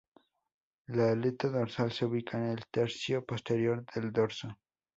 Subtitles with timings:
[0.87, 4.57] La aleta dorsal se ubica en el tercio posterior del dorso.